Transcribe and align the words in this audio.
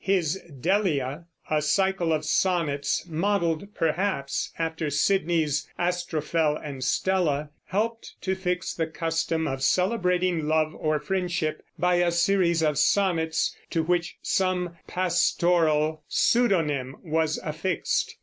His 0.03 0.41
Delia, 0.59 1.27
a 1.47 1.61
cycle 1.61 2.11
of 2.11 2.25
sonnets 2.25 3.05
modeled, 3.07 3.75
perhaps, 3.75 4.51
after 4.57 4.89
Sidney's 4.89 5.69
Astrophel 5.77 6.57
and 6.57 6.83
Stella, 6.83 7.51
helped 7.65 8.15
to 8.21 8.33
fix 8.33 8.73
the 8.73 8.87
custom 8.87 9.47
of 9.47 9.61
celebrating 9.61 10.47
love 10.47 10.73
or 10.73 10.99
friendship 10.99 11.63
by 11.77 11.97
a 11.97 12.09
series 12.11 12.63
of 12.63 12.79
sonnets, 12.79 13.55
to 13.69 13.83
which 13.83 14.17
some 14.23 14.75
pastoral 14.87 16.01
pseudonym 16.07 16.95
was 17.03 17.37
affixed. 17.43 18.15